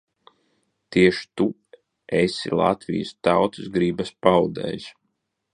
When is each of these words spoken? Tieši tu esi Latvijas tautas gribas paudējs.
Tieši 0.95 1.25
tu 1.41 1.47
esi 2.21 2.51
Latvijas 2.63 3.13
tautas 3.29 3.71
gribas 3.79 4.15
paudējs. 4.27 4.93